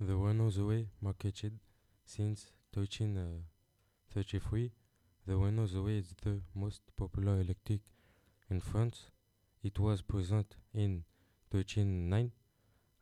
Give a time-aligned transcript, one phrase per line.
[0.00, 1.58] The Renault Zoe, marketed
[2.04, 4.68] since 1333, uh,
[5.26, 7.80] the Renault Zoe is the most popular electric
[8.48, 9.10] in France.
[9.60, 11.02] It was present in
[11.50, 12.30] 1309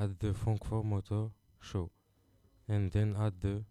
[0.00, 1.28] at the Frankfurt Motor
[1.60, 1.92] Show
[2.66, 3.62] and then at the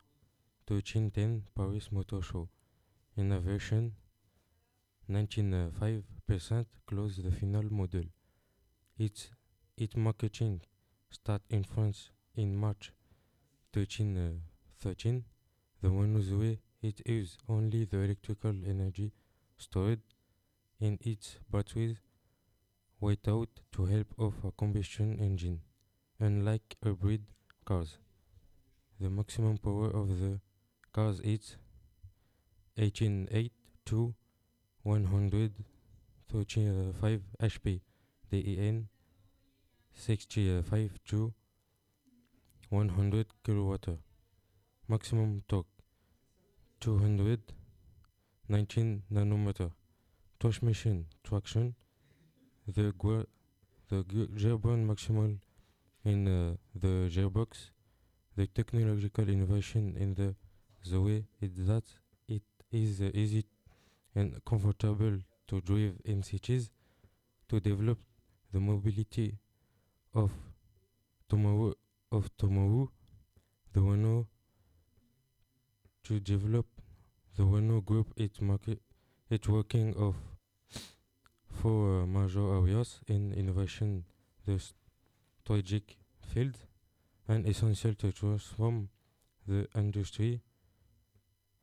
[0.69, 2.47] 1310 Paris Motor Show.
[3.17, 3.95] In a version
[5.11, 8.05] 95% close the final model.
[8.97, 9.31] Its,
[9.75, 10.61] its marketing
[11.11, 12.93] started in France in March
[13.73, 15.17] 1313.
[15.17, 15.21] Uh,
[15.81, 19.11] the Renault Zoe it uses only the electrical energy
[19.57, 19.99] stored
[20.79, 21.97] in its batteries
[23.01, 25.59] without to help of a combustion engine,
[26.19, 27.23] unlike hybrid
[27.65, 27.97] cars.
[28.99, 30.39] The maximum power of the
[30.93, 31.55] cars is
[32.75, 33.51] 188
[33.85, 34.13] to
[34.83, 37.81] 135 HP,
[38.31, 38.87] DEN
[39.93, 41.33] 65 to
[42.69, 43.97] 100 kW.
[44.87, 45.67] Maximum torque
[46.79, 49.71] 219 nanometer.
[50.39, 51.75] Transmission traction
[52.67, 52.93] the
[53.89, 55.37] the gearbox maximal
[56.05, 57.71] in uh, the gearbox.
[58.35, 60.35] The technological innovation in the
[60.85, 61.83] Zoe is that
[62.27, 63.45] it is uh, easy
[64.15, 65.17] and comfortable
[65.47, 66.69] to drive in cities.
[67.49, 67.97] To develop
[68.53, 69.35] the mobility
[70.13, 70.31] of
[71.27, 71.73] tomorrow
[72.11, 72.89] of tomorrow,
[73.73, 74.27] the Renault
[76.03, 76.65] to develop
[77.37, 78.79] the Renault Group its market
[79.29, 80.15] its working of
[81.61, 84.05] four uh, major areas in innovation
[84.45, 86.55] the strategic field
[87.27, 88.89] and essential to transform
[89.47, 90.41] the industry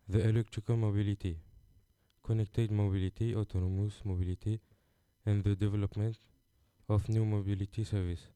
[0.08, 1.38] the electrical mobility
[2.22, 4.60] connected mobility autonomous mobility
[5.24, 6.16] and the development
[6.88, 8.28] of new mobility service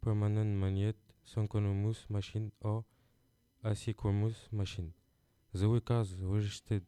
[0.00, 2.84] permanent magnet synchronous machine or
[3.64, 4.92] asynchronous machine.
[5.52, 6.84] The cars registered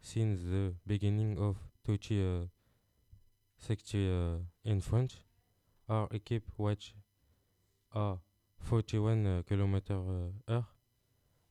[0.00, 1.56] since the beginning of
[1.86, 5.18] 2060 uh, in France
[5.88, 6.94] our equipped which
[7.92, 8.18] are
[8.60, 10.66] 41 uh, km uh, hour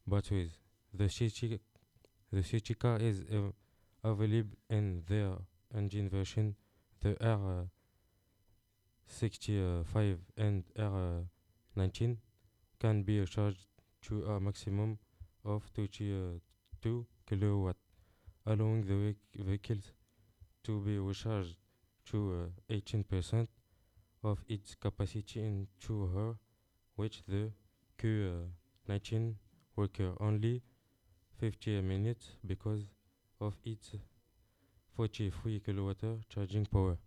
[0.07, 0.51] batteries.
[0.93, 1.59] The city
[2.31, 3.51] the car is uh,
[4.03, 5.33] available in their
[5.75, 6.55] engine version,
[7.01, 7.15] the
[9.09, 12.17] R65 and R90
[12.79, 13.65] can be charged
[14.03, 14.99] to a maximum
[15.43, 17.75] of 22 kilowatt,
[18.45, 19.91] allowing the vehicles
[20.63, 21.55] to be recharged
[22.05, 23.47] to uh, 18%
[24.23, 26.35] of its capacity in two hours,
[26.95, 27.51] which the
[27.97, 28.44] Q90
[28.89, 29.33] uh,
[29.75, 30.61] require only
[31.39, 32.81] 50 minutes because
[33.39, 33.95] of its
[34.95, 36.97] 43 kilowatt charging power.